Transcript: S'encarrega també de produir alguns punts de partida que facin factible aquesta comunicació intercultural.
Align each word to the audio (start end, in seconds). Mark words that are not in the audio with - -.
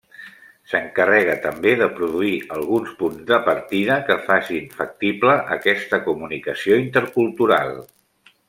S'encarrega 0.69 1.35
també 1.43 1.73
de 1.81 1.89
produir 1.99 2.31
alguns 2.55 2.95
punts 3.03 3.21
de 3.33 3.39
partida 3.49 3.99
que 4.09 4.17
facin 4.31 4.67
factible 4.81 5.39
aquesta 5.59 6.01
comunicació 6.11 6.83
intercultural. 6.89 7.79